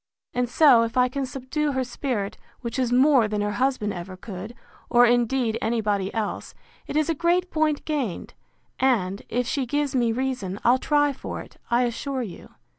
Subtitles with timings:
[0.33, 4.17] And so, if I can subdue her spirit, which is more than her husband ever
[4.17, 4.55] could,
[4.89, 6.55] or indeed any body else,
[6.87, 8.33] it is a great point gained:
[8.79, 12.49] And, if she gives me reason, I'll try for it, I assure you.